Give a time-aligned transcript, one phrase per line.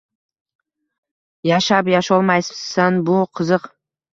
[1.49, 3.71] Yashab yasholmaysan, bu qiziq